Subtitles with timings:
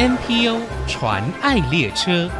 [0.00, 2.30] NPO 传爱列车。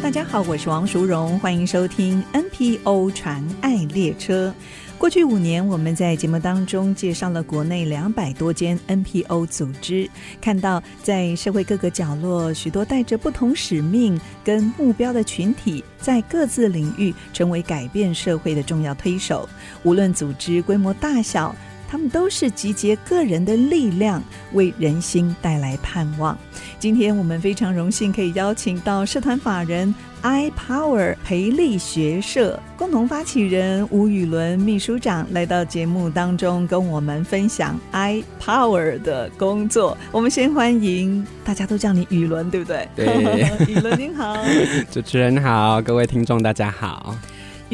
[0.00, 4.54] 大家好，我是王淑荣，欢迎收听 NPO 传爱列车。
[4.96, 10.08] 过去五年，我们在节目当中介绍了国内两百多间 NPO 组织，
[10.40, 19.46] 看到在社会各个角落，许多带着不同使命跟目标的群体，在各自领域成为改变社会的重要推手。
[19.82, 21.54] 无论组织规模大小，
[21.86, 24.22] 他们都是集结个人的力量，
[24.52, 26.38] 为人心带来盼望。
[26.84, 39.96] 今天我们非常荣幸可以邀请到社团法人 iPower 培力学社共同发起人吴宇伦秘书长来到节目当中，跟我们分享 iPower 的工作。
[40.12, 42.86] 我们先欢迎，大家都叫你宇伦，对不对？
[42.94, 44.36] 对， 宇伦您好，
[44.92, 47.16] 主持人好，各位听众大家好。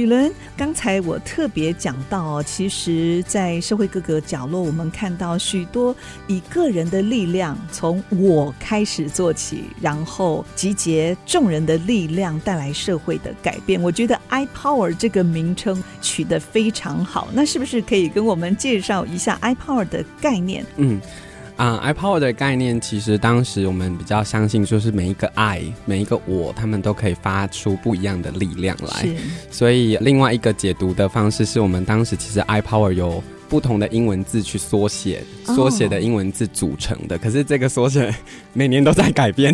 [0.00, 5.94] 雨伦，刚才我特别讲到，其实，在社会各个角落，我们看到许多
[6.26, 13.80] 以个人的力量从我开始做起，然后集结众人的力量，带来社会的改变。
[13.82, 20.64] 我觉得 iPower 这个名称取得非常好，那是不是可以跟我们介绍一下 iPower 的概念？
[20.76, 20.98] 嗯。
[21.60, 29.06] 啊、uh，iPower 的概念其实当时我们比较相信，就是每一个 I，每一个我，他们都可以发出不一样的力量来。
[29.50, 33.22] 所以另外一个解读的方式是我们当时其实 iPower 有。
[33.50, 37.16] 不同的英文字去缩写，缩写的英文字组成的。
[37.16, 37.24] Oh.
[37.24, 38.14] 可是这个缩写
[38.52, 39.52] 每年都在改变，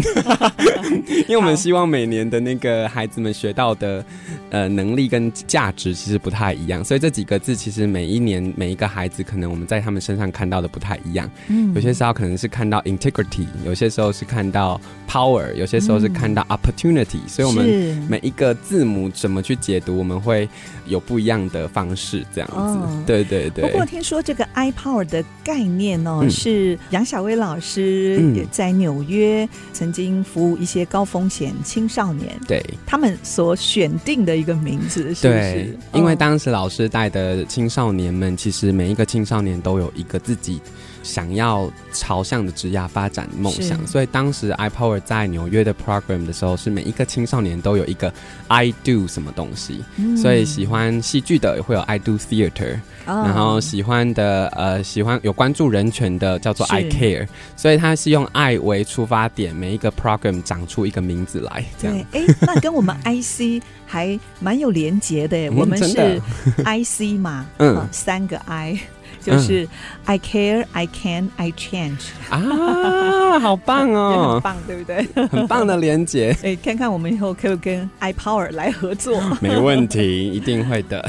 [1.27, 4.05] 因为我们希望每年的那个孩子们学到的
[4.51, 11.29] 呃能力跟价值其实不太一样，所以这几个字其实每一年每一个孩子可能我们在他们身上看到的不太一样。
[11.49, 17.29] 嗯，有些时候可能是看到 integrity，有些时候是看到 power，有些时候是看到 opportunity，嗯。
[17.29, 17.67] 所以我们
[18.11, 20.47] 每一个字母怎么去解读，我们会
[20.87, 22.55] 有不一样的方式，这样子。
[22.55, 23.07] Oh.
[23.07, 23.86] 对对对。
[23.87, 35.41] 听说这个 iPower 的概念哦，嗯、是杨小薇老师也在纽约曾经服务一些高风险青少年，对他们所选定的一个名字，是不是？
[35.41, 40.61] 对，因为当时老师带的青少年们，其实每一个青少年都有一个自己。
[41.07, 48.13] 想要朝向的职业发展梦想，所以当时 iPower 在纽约的 program 的时候，是每一个青少年都有一个
[48.49, 52.75] I do 什么东西，嗯、所以喜欢戏剧的会有 I do theater，、
[53.07, 61.97] 哦、然后喜欢的呃喜欢有关注人权的叫做 I care，所以他是用爱为出发点，每一个 program 长出一个名字来，这样。
[62.13, 66.21] 哎，那跟我们 IC 还蛮有连结的，我们是
[66.65, 68.79] IC 嘛，嗯，三个 I。
[69.23, 69.69] 就是
[70.05, 75.07] I care, I can, I change 啊，好棒哦， 很棒，对不对？
[75.29, 76.31] 很棒的连结。
[76.43, 79.21] 哎、欸，看看我们以后可不可以跟 iPower 来合作？
[79.41, 81.05] 没问题，一定会的。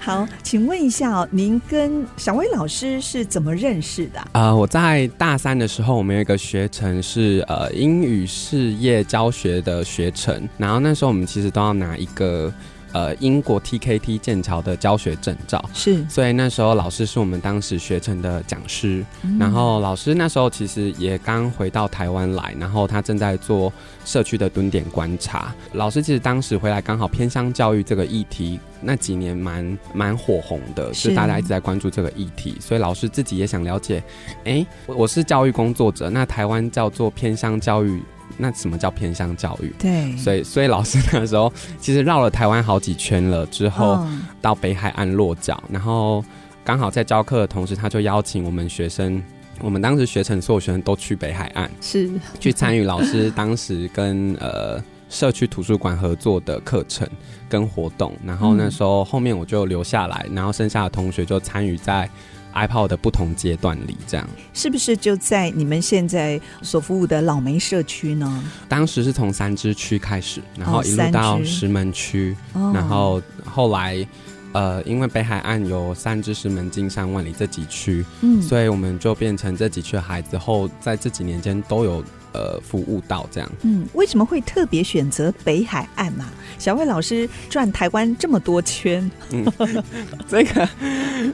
[0.00, 4.20] 好，请问一下哦，您跟小薇老师是怎么认识的？
[4.32, 12.52] 啊、呃，我在大三的时候，我们有一个学程是呃英语事业教学的学程，然后那时候我们其实都要拿一个。
[12.96, 23.70] 呃，英国 TKT 剑桥的教学证照是，所以那时候老师是我们当时学成的讲师，嗯，然后老师那时候其实也刚回到台湾来，然后他正在做
[24.06, 25.54] 社区的蹲点观察。
[25.74, 34.02] 老师其实当时回来刚好偏乡教育这个议题那几年蛮蛮火红的，是大家一直在关注这个议题，所以老师自己也想了解，
[34.46, 38.02] 哎，欸，我是教育工作者，那台湾叫做偏乡教育。
[38.36, 39.74] 那什么叫偏向教育？
[39.78, 44.06] 对，所以所以老师那时候其实绕了台湾好几圈了，之后
[44.40, 46.24] 到北海岸落脚，然后
[46.64, 49.22] 刚好在教课的同时，他就邀请我们学生，
[49.60, 57.08] 我们当时学成所有学生都去北海岸，是去参与老师当时跟呃社区图书馆合作的课程
[57.48, 62.08] 跟活动，然后那时候后面我就留下来，然后剩下的同学就参与在。
[62.56, 68.42] iPower 的不同阶段里，这样是不是就在你们现在所服务的老梅社区呢？
[68.68, 74.06] 当时是从三支区开始，然后一路到石门区，哦，然后后来
[74.52, 82.02] 呃，因为北海岸有三支、石门、金山、万里这几区，嗯，所以我们就变成这几区的孩子后，在这几年间都有。
[82.32, 86.32] 呃，服务到这样，嗯，为什么会特别选择北海岸嘛、啊？
[86.58, 89.44] 小慧老师转台湾这么多圈，嗯，
[90.28, 90.68] 这个，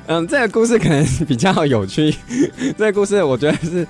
[0.07, 2.15] 嗯，这个故事可能比较有趣。
[2.79, 3.87] 这个故事我觉得是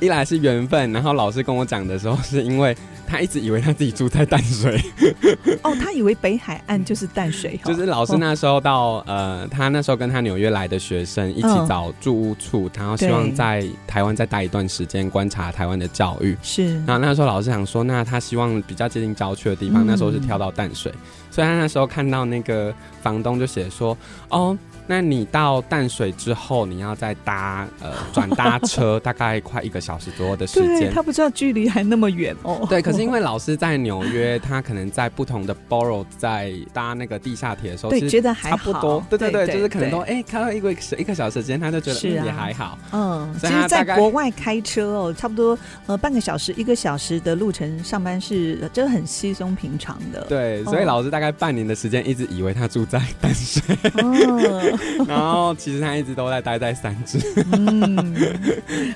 [0.00, 2.76] 一来是缘分，然后老师跟我讲的时候，是因为。
[3.10, 4.80] 他一直以为他自己住在淡水，
[5.62, 7.58] 哦，他以为北海岸就是淡水。
[7.64, 16.36] 就是老师那时候到、哦、呃，他那时候跟他纽约来的学生一起找住屋处，然后希望在台湾再待一段时间，观察台湾的教育。
[16.40, 16.76] 是。
[16.86, 20.92] 然后那时候老师想说，那他希望比较接近郊区的地方，嗯、那时候是跳到淡水，
[21.32, 22.72] 所以他那时候看到那个
[23.02, 23.96] 房东就写说，
[24.28, 24.56] 哦。
[24.90, 30.92] 那你到淡水之后，你要再搭呃转搭车， 大概快一个小时左右的时间。
[30.92, 32.66] 他不知道距离还那么远哦。
[32.68, 39.02] 对，可是因为老师在纽约，他可能在不同的 borough 在搭那个地下铁的时候，对，觉得还差不多。
[39.08, 42.76] 对对对，就是可能都哎开到一个一个小时时间，他就觉得也还好。
[42.90, 50.26] 嗯，其实在国外开车哦，差不多呃半个小时一个小时的路程上班是真的很稀松平常的。
[50.28, 53.62] 对，所以老师大概半年的时间一直以为他住在淡水。
[54.02, 54.78] 哦。
[55.08, 57.18] 然后其实他一直都在待在三只。
[57.52, 58.16] 嗯，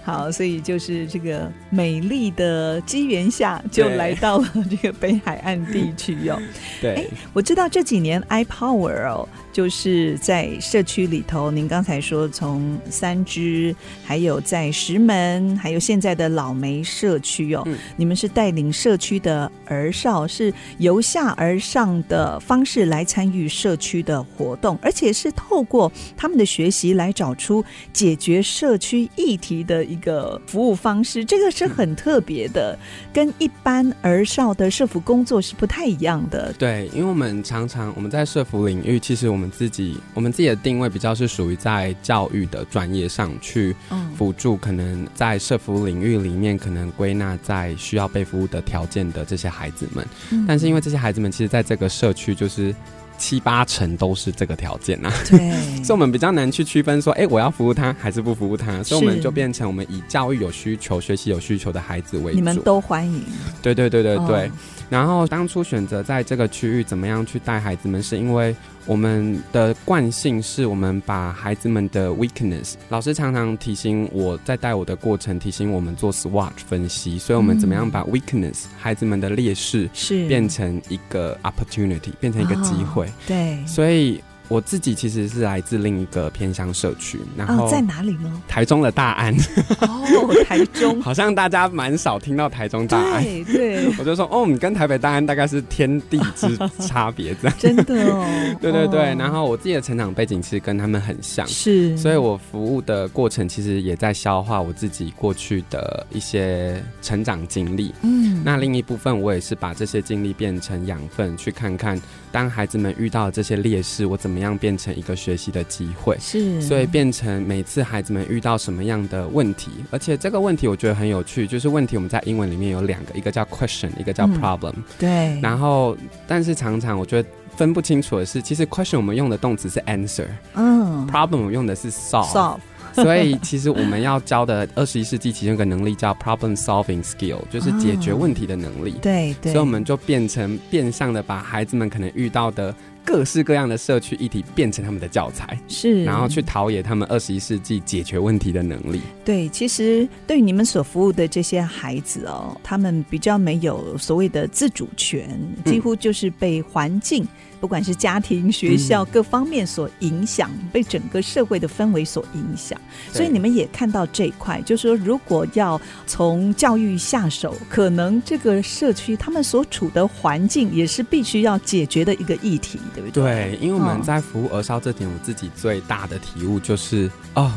[0.04, 6.38] 好，所以就是这个美丽的机缘下，就来到了这个北海岸地区哟。
[6.80, 9.28] 对，我知道这几年 iPower 哦。
[9.54, 13.72] 就是在社区里头，您刚才说从三芝，
[14.02, 36.52] 还有在石门，还有现在的老梅社区哦，嗯、你们是带领社区的儿少，是由下而上的方式来参与社区的活动，而且是透过他们的学习来找出解决社区议题的一个服务方式，这个是很特别的，嗯、跟一般儿少的社服工作是不太一样的。
[36.54, 39.43] 对，因为我们常常我们在社服领域，其实我们。
[39.50, 43.74] 自己，我们自己的定位比较是属于在教育的专业上去
[44.16, 50.06] 辅助，可能在社服领域里面，可能归纳在需要被服务的条件的这些孩子们。
[50.46, 52.74] 但是因为这些孩子们，其实在这个社区就是。
[53.16, 55.38] 七八成都是这个条件呐、啊，对，
[55.84, 63.22] 所以我们比较难去区分说，哎、欸，我要服务他还是不服务他，所以我们就变成我们以教育有需求、学习有需求的孩子为主，你们都欢迎。
[63.62, 64.48] 对对对对对。
[64.48, 64.50] 哦、
[64.90, 68.54] 然后当初选择在这个区域怎么样去带孩子们，是因为
[68.86, 80.24] 我们的惯性是我们把孩子们的 weakness，老师常常提醒我在带我的过程，提醒我们做 SWOT 分析，所以我们怎么样把 weakness、嗯、孩子们的劣势是。
[80.34, 83.06] 变成一个 opportunity，变成一个机会。
[83.06, 88.42] 哦对，所以我自己其实是来自另一个偏乡社区，然后在哪里呢？
[88.46, 89.34] 台中的大安。
[89.80, 93.22] 哦，台中， 好像大家蛮少听到台中大安。
[93.22, 96.56] 对对， 我就说，哦，你跟台北大安大概是天地之
[96.86, 97.56] 差别，这样。
[97.58, 98.24] 真的哦。
[98.60, 107.94] 对对对，然后我自己的成长背景其实跟他们很像，是，所以我服务的过程其实也在消化我自己过去的一些成长经历。
[108.02, 112.00] 嗯，那另一部分我也是把这些经历变成养分，去看看。
[112.30, 116.16] 当孩子们遇到这些劣势，我怎么样变成一个学习的机会？
[116.20, 124.72] 是，所以变成每次孩子们遇到什么样的问题，而且这个问题我觉得很有趣，就是问题我们在英文里面有两个，一个叫 question，一个叫 problem。
[124.76, 125.40] 嗯、对。
[125.40, 125.96] 然后，
[126.26, 132.32] 但是常常我觉得分不清楚的是，其实 question 我们用的动词是 answer，嗯，problem 我们用的是 solve。
[132.32, 132.58] solve
[132.94, 138.92] 所以，其实我们要教的二十一世纪其中一个能力叫 problem solving skill，就是解决问题的能力。
[138.92, 139.50] 哦、对对。
[139.50, 142.72] 所以我们就变成变相的把孩子们可能遇到的
[143.04, 149.00] 各式各样的社区议题变成他们的教材，是，然后去陶冶他们二十一世纪解决问题的能力。
[149.24, 155.28] 对，其实对于你们所服务的这些孩子哦，他们比较没有所谓的自主权，
[155.64, 157.22] 几乎就是被环境。
[157.22, 157.28] 嗯
[157.64, 162.78] 不管是家庭、学校各方面所影响，嗯、被整个社会的氛围所影响，
[163.10, 173.22] 所以你们也看到这一块，就是说，如果要从教育下手，可能这个社区他们所处的环境也是必须要解决的一个议题，对不对？
[173.24, 177.50] 对，因为我们在服务儿少这点，我自己最大的体悟就是哦。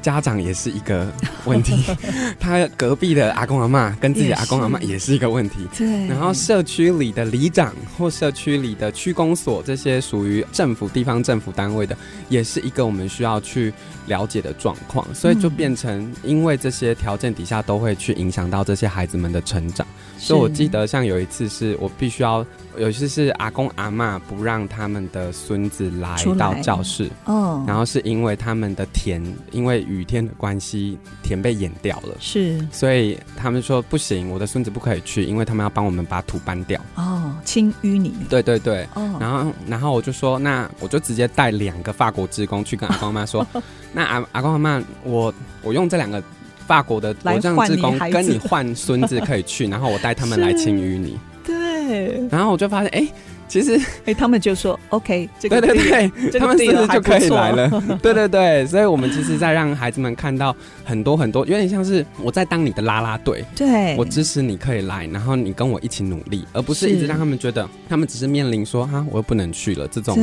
[0.00, 1.06] 家长也是一个
[1.44, 1.84] 问题，
[2.40, 5.66] 他隔壁的阿公阿妈跟自己的阿公阿妈也是一个问题。
[5.76, 11.96] 对，然后社区里的里长或社区里的区公所这些属于政府地方政府单位的，
[12.28, 13.72] 也是一个我们需要去
[14.06, 15.06] 了解的状况。
[15.14, 19.86] 所以就变成，因为这些条件底下都会去影响到这些孩子们的成长。
[20.18, 22.44] 所以我记得，像有一次是我必须要，
[22.76, 43.46] 有一次是阿公阿妈不让他们的孙子来到教室，哦，然后是因为他们的田，因为雨天的关系，田被淹掉了，是，所以他们说不行，我的孙子不可以去，因为他们要帮我们把土搬掉，哦，清淤泥，对对对，哦，然后然后我就说，那我就直接带两个法国职工去跟阿公阿嬷说，
[43.92, 46.22] 那阿阿公阿嬷，我我用这两个。
[46.66, 51.18] 法国的国政职工跟你换孙子可以去，然后我带他们来清淤泥。
[51.44, 53.12] 对，然后我就发现，哎、欸，
[53.50, 57.66] 其实，哎、欸，他们就说，OK，这个对对对，他们是不是就可以来了？
[57.68, 60.54] 了 对对对，所以我们其实，在让孩子们看到
[60.84, 70.16] 很多很多，有点像是我在当你的啦啦队，对，我支持你可以来，然后你跟我一起努力，而不是一直让他们觉得他们只是面临说，哈，我又不能去了这种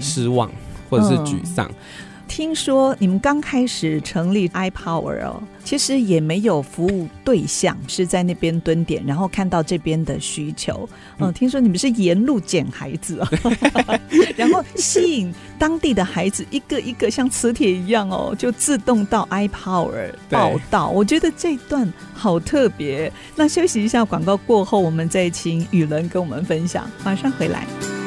[0.00, 0.48] 失望
[0.88, 1.68] 或者是沮丧。
[2.28, 10.88] 听说你们刚开始成立 iPower 哦，其实也没有服务对象，是在那边蹲点，然后看到这边的需求。
[11.18, 13.28] 嗯，听说你们是沿路捡孩子哦，
[14.36, 20.90] 然后吸引当地的孩子一个一个像磁铁一样哦，就自动到 iPower 报道。
[20.90, 23.10] 我觉得这段好特别。
[23.34, 26.88] 那休息一下，广告过后，我们再请雨伦跟我们分享。
[27.02, 27.97] 马上回来。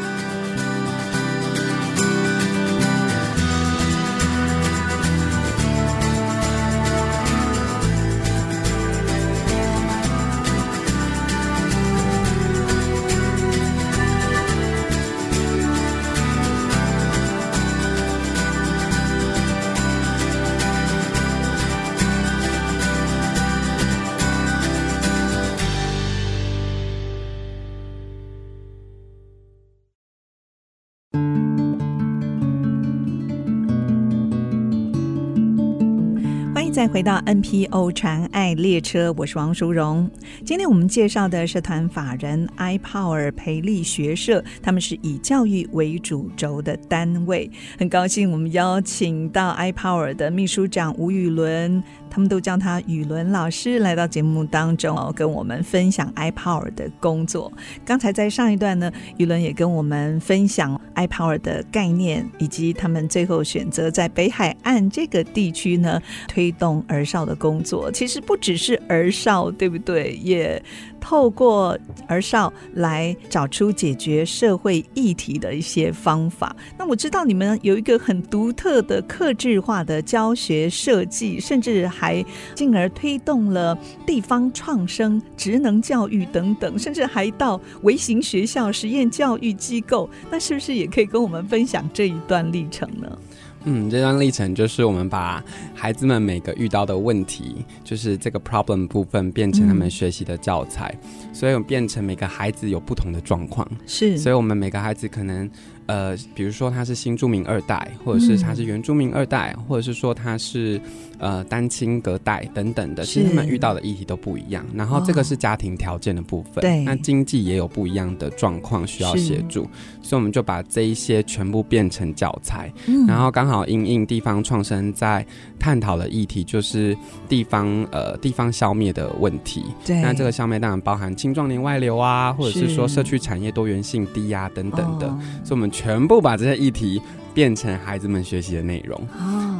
[36.92, 40.12] 回到 NPO 传爱列车，我是王淑荣。
[40.44, 47.50] 今天我们介绍的社团法人 iPower 培力学社，他们是以教育为主轴的单位。
[47.80, 51.82] 很高兴我们邀请到 iPower 的秘书长吴宇伦。
[52.14, 57.50] 他们都叫他宇伦老师来到节目当中哦，跟我们分享 iPower 的工作。
[57.86, 67.92] 刚才在上一段呢，宇伦也跟我们分享 Power 的概念，以及他们最后选择在北海岸这个地区呢推动儿少的工作。
[67.92, 70.14] 其实不只是儿少，对不对？
[70.22, 70.62] 也
[71.02, 71.78] 透过
[72.08, 76.56] 儿少来找出解决社会议题的一些方法。
[76.78, 82.24] 那我知道你们有一个很独特的客制化的教学设计，甚至还
[82.56, 90.10] 进而推动了地方创生、职能教育等等，甚至还到微型学校、实验教育机构。
[90.30, 93.18] 那是不是也可以跟我们分享这一段历程呢？
[93.64, 105.50] 嗯，这段历程就是我们把孩子们每个遇到的问题，就是这个 problem 部分变成他们学习的教材，嗯、所以我们变成每个孩子有不同的状况，是，所以我们每个孩子可能。
[105.92, 110.80] 呃，比如说他是新住民二代，或者是他是原住民二代，嗯、或者是说他是
[111.20, 114.66] 呃单亲隔代等等的，其实他们遇到的议题都不一样。
[114.74, 119.68] 然后这个是家庭条件的部分，对、哦，那经济也有不一样的状况需要协助，
[120.02, 125.26] 所以我们就把这一些全部变成教材，嗯、然后刚好因应地方创生在
[125.60, 126.96] 探讨的议题就是
[127.28, 135.70] 地方呃地方消灭的问题，对，那这个消灭当然包含青壮年外流啊，或者是说社区产业多元性低啊等等的，哦、所以我们。
[135.82, 137.02] 全部把这些议题
[137.34, 139.02] 变成孩子们学习的内容，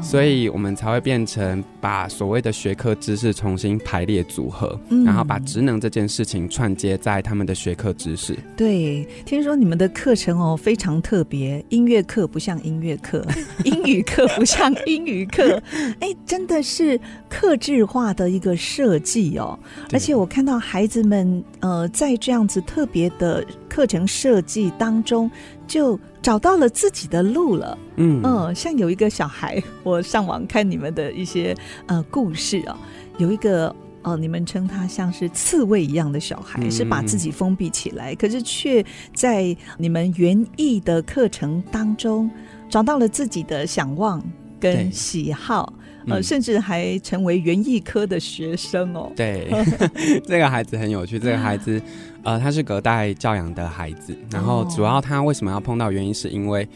[0.04, 8.38] 所以我们才会变成把所谓的学科知识重新排列组合，然后把职能这件事情串接在他们的学科知识。
[8.56, 13.26] 对，听说你们的课程哦非常特别，音乐课不像音乐课，
[13.66, 15.60] 英语课不像英语课，
[16.02, 17.00] 哎，真的是
[17.30, 19.58] 克制化的一个设计哦。
[19.92, 25.32] 而且我看到孩子们呃在这样子特别的课程设计当中。
[25.68, 28.22] 就找到了自己的路了，嗯。
[28.24, 31.56] 嗯，像有一个小孩， 我上网看你们的一些
[31.88, 32.78] 呃故事啊、哦，
[33.18, 33.70] 有一个
[34.04, 42.30] 哦、呃，你们称他像是刺猬一样的小孩，嗯、是把自己封闭起来，可是却在你们园艺的课程当中
[42.70, 44.24] 找到了自己的想望
[44.60, 45.74] 跟喜好，
[46.08, 49.12] 呃，嗯、甚至还成为园艺科的学生哦。
[49.16, 49.50] 对，
[50.26, 51.82] 这个孩子很有趣，这个孩子。
[52.24, 56.68] 呃，他是隔代教养的孩子，然后主要他为什么要碰到原因，是因为，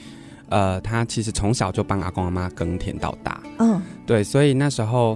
[0.50, 5.16] 呃，他其实从小就帮阿公阿妈耕田到大，嗯，对，所以那时候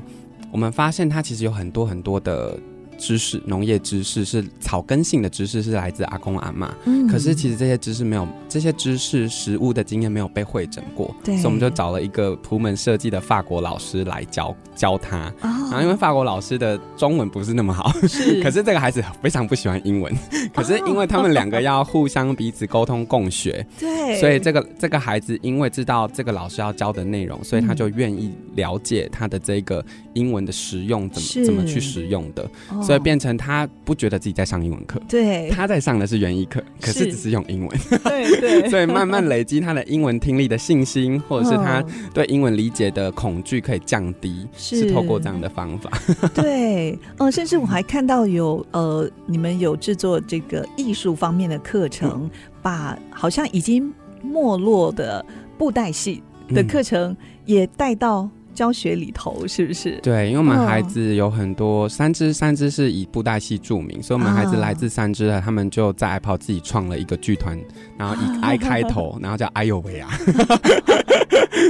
[0.51, 2.55] 我们发现他其实有很多很多的。
[3.00, 6.72] 知识，农业知识是草根性的知识，是来自阿公阿妈。
[6.86, 11.15] 嗯，可是其实这些知识没有，这些知识实物的经验没有被会诊过。
[11.24, 15.27] 对，所以我们就找了一个图门设计的法国老师来教教他。
[15.41, 20.13] 哦，然后因为法国老师的中文不是那么好，是， 可是这个孩子非常不喜欢英文。
[20.53, 32.44] 可是因为他们两个要互相彼此沟通共学， 对，所以这个这个孩子因为知道这个老师要教的内容，所以他就愿意了解他的这个英文的实用怎么怎么去使用的。
[32.70, 45.91] 哦所以变成他不觉得自己在上英文课，对，他在上的是园艺课，可是只是用英文，对 对， 所以慢慢累积他的英文听力的信心，或者是他对英文理解的恐惧可以降低，是，是透过这样的方法。
[46.34, 52.31] 对，嗯，甚至我还看到有呃，你们有制作这个艺术方面的课程，嗯、
[52.63, 53.93] 把好像已经
[54.24, 55.24] 没落的
[55.58, 57.15] 布袋戏的课程
[57.46, 58.27] 也带到。
[58.59, 59.97] 教学里头，是不是？
[60.03, 67.57] 对，因为我们孩子有很多、哦、三支，三支是以布袋戏著名，所以我们孩子来自三支的，啊、他们就在 iPOD 自己创了一个剧团，
[67.97, 70.09] 然后以 I 开头，然后叫哎呦喂啊。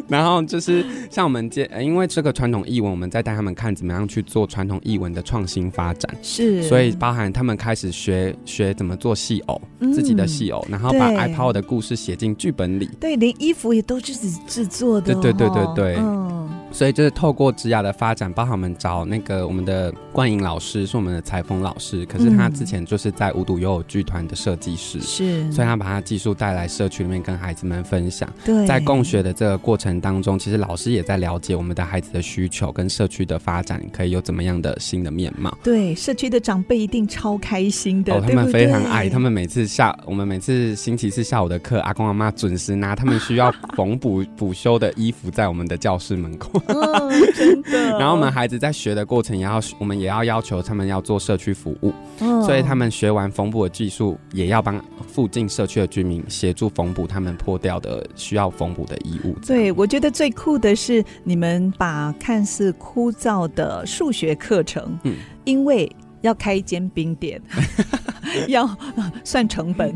[0.07, 15.75] 然后就是像我们接，因为这个传统艺文，我们在带他们看怎么样去做传统艺文的创新发展，是，所以包含他们开始学学怎么做戏偶，嗯、自己的戏偶，然后把 iPower 的故事写进剧本里，对，连衣服也都是自己制作的、哦，对对对对。
[15.75, 15.95] 对。
[15.99, 16.38] 嗯
[16.71, 28.31] 所以就是透过职涯的发展，包含我们找那个我们的冠颖老师是我们的裁缝老师，可是他之前就是在无独有偶剧团的设计师，是，所以他把他技术带来社区里面跟孩子们分享。
[28.45, 35.55] 对，在共学的这个过程当中，其实老师也在了解我们的孩子的需求跟社区的发展可以有怎么样的新的面貌。
[35.63, 46.61] 对，社区的长辈一定超开心的，哦，他们非常爱，他们每次下我们每次星期四下午的课，阿公阿妈准时拿他们需要缝补补修的衣服在我们的教室门口。
[46.73, 47.97] 哦，真的。
[47.97, 59.35] 然后我们孩子在学的过程，也要我们也要要求他们要做社区服务，哦，所以他们学完缝补的技术，也要帮附近社区的居民协助缝补他们破掉的需要缝补的衣物。
[59.45, 65.89] 对，我觉得最酷的是你们把看似枯燥的数学课程，嗯，因为
[66.21, 67.41] 要开一间冰店。
[68.47, 68.69] 要
[69.23, 69.93] 算成本，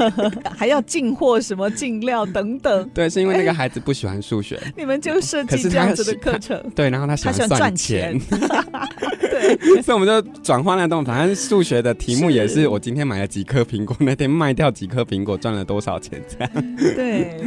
[0.56, 2.88] 还要进货什么进料等等。
[2.90, 6.62] 对，是因为那个孩子不喜欢数学，你们就设计这样子的课程。
[6.74, 8.18] 对，然后他喜欢赚钱。
[9.30, 16.76] 对，所以我们就转换了动，反正数学的题目也是我今天买了几颗苹果，那天卖掉几颗苹果赚了多少钱这样。
[16.94, 17.40] 对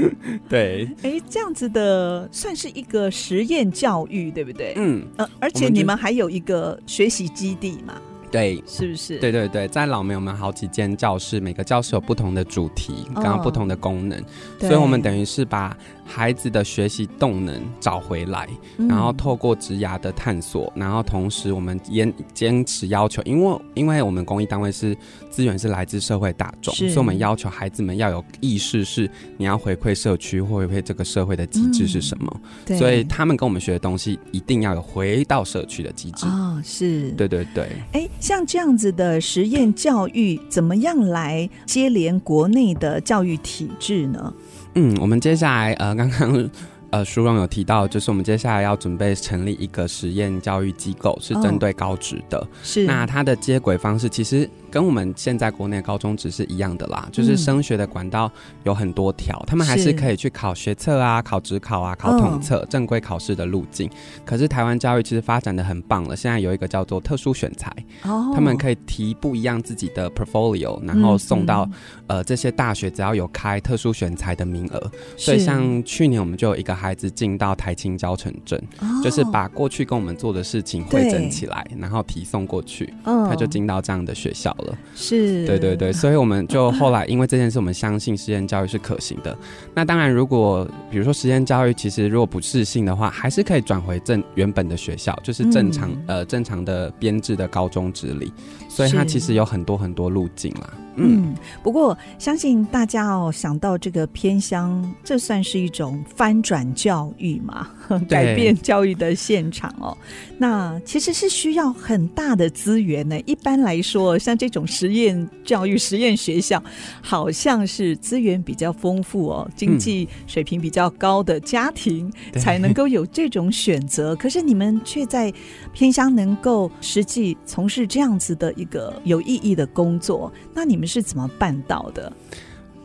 [0.49, 0.89] 对。
[1.03, 4.73] 哎，这样子的算是一个实验教育，对不对？
[4.75, 5.05] 嗯。
[5.17, 7.95] 呃，而且你们还有一个学习基地嘛？
[8.31, 9.17] 对，是不是？
[9.19, 14.23] 对对对，在老梅我们好几间教室，每个教室有不同的主题，然后不同的功能，哦、
[14.59, 15.75] 所以我们等于是把。
[16.09, 24.95] 孩子的学习动能找回来，然后透过职涯的探索，然后同时我们坚坚持要求，因为因为我们公益单位是
[25.29, 32.41] 资源是来自社会大众，所以我们要求孩子们要有意识，是你要回馈社区或回馈这个社会的机制是什么。
[32.67, 36.25] 嗯、所以他们跟我们学的东西一定要有回到社区的机制。
[36.25, 37.11] 啊、哦，是。
[37.11, 37.69] 对对对。
[37.91, 44.33] 哎，像这样子的实验教育，怎么样来接连国内的教育体制呢？
[44.75, 46.49] 嗯，我们接下来呃，刚刚
[46.91, 52.37] 呃，书中有提到，就是我们接下来要准备成立一个实验教育机构，是针对高职的。
[52.37, 54.49] 哦、是，那它的接轨方式其实。
[54.69, 58.29] 跟我们现在国内高中只是一样的啦，就是升学的管道
[58.65, 63.89] 有很多条，嗯，他们还是可以去考学测啊、考职考啊、考统测，哦，正规考试的路径。
[64.25, 67.71] 可是台湾教育其实发展的很棒了，现在有一个叫做特殊选才，
[68.03, 71.67] 哦，他们可以提不一样自己的 portfolio，然后送到，
[72.07, 74.91] 呃这些大学，只要有开特殊选材的名额。
[75.15, 84.77] 所以像去年我们就有一个孩子进到台清交成政，哦，就是把过去跟我们做的事情汇整起来，然后提送过去，哦，他就进到这样的学校了。
[84.95, 89.37] 是，对对对，所以我们就后来因为这件事，我们相信实验教育是可行的。
[89.73, 98.31] 那当然，如果比如说实验教育其实如果不适性的话，还是可以转回正原本的学校，就是正常、嗯、呃正常的编制的高中职里。
[98.69, 100.69] 所以它其实有很多很多路径啦。
[100.97, 107.69] 嗯，不过相信大家哦，想到这个偏乡，这算是一种翻转教育嘛，
[108.09, 109.95] 改变教育的现场哦。
[110.39, 113.19] 那其实是需要很大的资源呢。
[113.25, 116.61] 一般来说，像这种实验教育、实验学校，
[117.01, 124.15] 好像是资源比较丰富哦，经济水平比较高的家庭才能够有这种选择。
[124.15, 125.33] 可是你们却在
[125.73, 132.11] 偏乡能够实际从事这样子的一个有意义的工作，那你们是怎么办到的？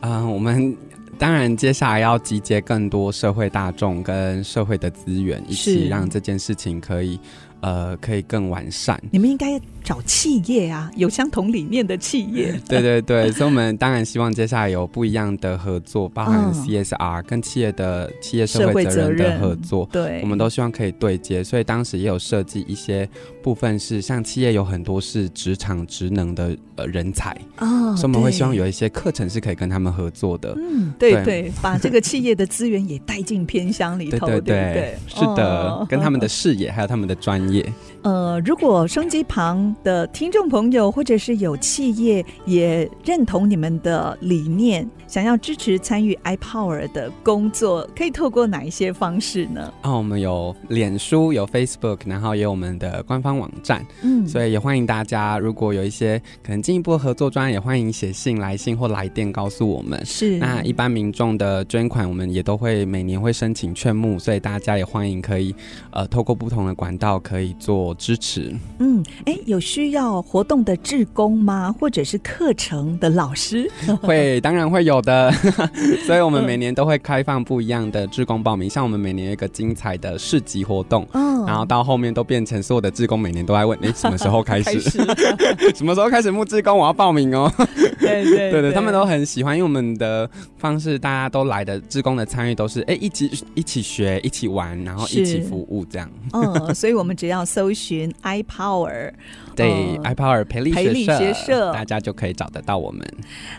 [0.01, 0.75] 啊、呃，我们
[1.17, 7.19] 当然接下来要集结更多社会大众跟社会的资源，一起让这件事情可以
[7.63, 9.01] 呃可以更完善。
[9.11, 9.59] 你们应该。
[9.83, 12.57] 找企业啊，有相同理念的企业。
[12.69, 19.85] 对对对，所以我们当然希望接下来有不一样的合作，包含 CSR 跟企业的企业社会责任的合作。
[19.91, 21.43] 对，我们都希望可以对接。
[21.43, 23.05] 所以当时也有设计一些
[23.43, 30.55] 部分是，像企业有很多是职场职能的呃人才哦，所以我们会希望有一些课程是可以跟他们合作的。
[30.57, 34.27] 嗯，对对，对， 把这个企业的资源也带进偏乡里头。
[34.27, 37.73] 对对对，对，对，是的，跟他们的视野还有他们的专业业。
[38.03, 49.73] 呃，如果收音机旁的听众朋友，或者是有企业也认同你们的理念，想要支持参与 iPower 的工作，可以透过哪一些方式呢？
[49.83, 60.05] 哦，我们有脸书，有 Facebook，然后也有我们的官方网站，嗯，所以也欢迎大家，如果有一些可能进一步合作专案，也欢迎写信、来信或来电告诉我们。
[60.05, 65.55] 是，那一般民众的捐款，我们也都会每年会申请劝募，所以大家也欢迎可以
[65.91, 67.92] 呃透过不同的管道可以做。
[67.93, 71.73] 支持，嗯，哎，有需要活动的志工吗？
[71.79, 73.69] 或者是课程的老师？
[74.01, 75.31] 会，当然会有的。
[76.07, 84.71] 所以我们每年都会开放不一样的志工报名，像我们每年有一个精彩的市集活动，嗯，然后到后面都变成所有的志工每年都在问，哎，什么时候开始？
[85.03, 86.77] 开始什么时候开始募志工？
[86.77, 87.51] 我要报名哦。
[87.99, 96.09] 对对对对，他们都很喜欢，因为我们的方式，大家都来的志工的参与都是，哎，一起一起学，一起玩，然后一起服务这样。
[96.33, 97.73] 嗯，所以我们只要搜。
[97.73, 99.13] 寻 I iPower。
[99.55, 103.05] 对、嗯、iPower 培力培力学社，大家就可以找得到我们。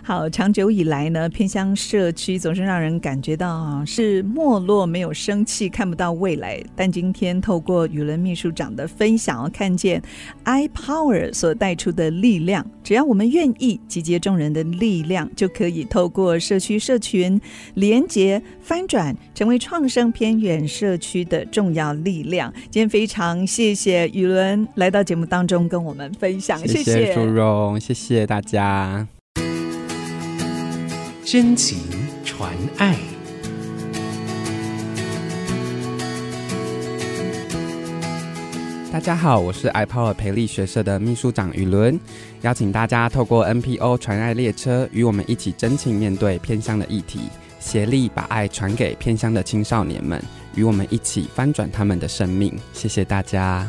[0.02, 6.62] 好，长久以来呢，偏乡社区总是让人感觉到啊是没落，没有生气，看不到未来。
[6.74, 10.02] 但今天透过宇伦秘书长的分享，看见
[10.44, 17.40] iPower 所带出的力量，只要我们愿意集结众人的力量，就可以透过社区社群
[17.74, 22.52] 连结翻转，成为创生偏远社区的重要力量。
[22.70, 24.08] 今天非常谢谢。
[24.14, 29.06] 宇伦来到节目当中跟我们分享，谢谢淑荣，谢谢大家。
[31.22, 31.78] 真情
[32.24, 32.96] 传爱，
[38.90, 42.00] 大家好，我是 iPower 培力学社的秘书长雨伦，
[42.40, 47.28] 邀请大家透过 NPO 传爱列车，与我们一起真情面对偏乡的议题，
[47.60, 50.22] 协力把爱传给偏乡的青少年们，
[50.54, 52.58] 与我们一起翻转他们的生命。
[52.72, 53.68] 谢谢大家。